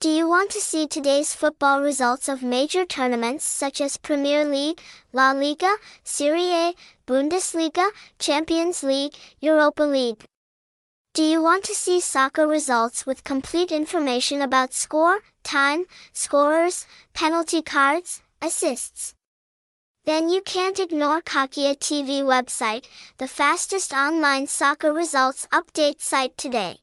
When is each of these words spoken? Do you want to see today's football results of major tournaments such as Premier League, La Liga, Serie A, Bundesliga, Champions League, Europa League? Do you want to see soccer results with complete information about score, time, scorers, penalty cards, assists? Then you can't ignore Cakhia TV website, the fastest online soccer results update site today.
Do 0.00 0.08
you 0.08 0.26
want 0.26 0.50
to 0.52 0.62
see 0.62 0.86
today's 0.86 1.34
football 1.34 1.82
results 1.82 2.26
of 2.26 2.42
major 2.42 2.86
tournaments 2.86 3.44
such 3.44 3.82
as 3.82 3.98
Premier 3.98 4.46
League, 4.46 4.80
La 5.12 5.32
Liga, 5.32 5.76
Serie 6.04 6.54
A, 6.54 6.74
Bundesliga, 7.06 7.90
Champions 8.18 8.82
League, 8.82 9.12
Europa 9.40 9.82
League? 9.82 10.24
Do 11.12 11.22
you 11.22 11.42
want 11.42 11.64
to 11.64 11.74
see 11.74 12.00
soccer 12.00 12.46
results 12.46 13.04
with 13.04 13.24
complete 13.24 13.70
information 13.70 14.40
about 14.40 14.72
score, 14.72 15.18
time, 15.42 15.84
scorers, 16.14 16.86
penalty 17.12 17.60
cards, 17.60 18.22
assists? 18.40 19.12
Then 20.06 20.30
you 20.30 20.40
can't 20.40 20.80
ignore 20.80 21.20
Cakhia 21.20 21.76
TV 21.76 22.22
website, 22.22 22.86
the 23.18 23.28
fastest 23.28 23.92
online 23.92 24.46
soccer 24.46 24.94
results 24.94 25.46
update 25.52 26.00
site 26.00 26.38
today. 26.38 26.78